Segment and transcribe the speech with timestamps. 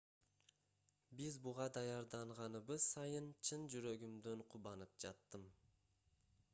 [1.19, 5.47] биз буга даярданганыбыз сайын чын жүрөгүмдөн кубанып жаттым